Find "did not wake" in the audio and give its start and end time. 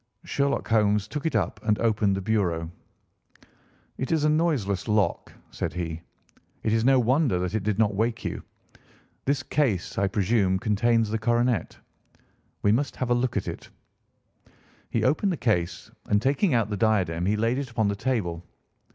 7.61-8.25